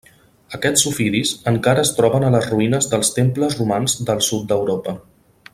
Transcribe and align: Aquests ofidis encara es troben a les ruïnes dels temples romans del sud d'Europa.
Aquests 0.57 0.85
ofidis 0.91 1.33
encara 1.51 1.83
es 1.87 1.93
troben 1.99 2.25
a 2.29 2.33
les 2.37 2.49
ruïnes 2.55 2.91
dels 2.95 3.15
temples 3.21 3.61
romans 3.63 3.99
del 4.11 4.29
sud 4.33 4.53
d'Europa. 4.55 5.01